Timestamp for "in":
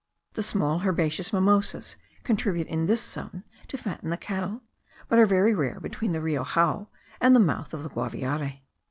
2.65-2.87